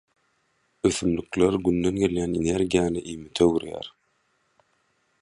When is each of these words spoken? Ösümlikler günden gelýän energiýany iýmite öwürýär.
Ösümlikler 0.89 1.53
günden 1.67 2.01
gelýän 2.05 2.35
energiýany 2.41 3.01
iýmite 3.13 3.49
öwürýär. 3.49 3.95